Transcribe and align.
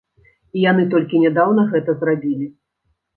І 0.57 0.61
яны 0.61 0.85
толькі 0.93 1.21
нядаўна 1.25 1.65
гэта 1.73 1.95
зрабілі. 1.99 2.49